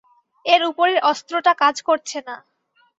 এর 0.45 0.61
উপরের 0.69 0.99
অস্ত্রটা 1.03 1.51
কাজ 1.61 1.75
করছে 1.87 2.17
না। 2.27 2.35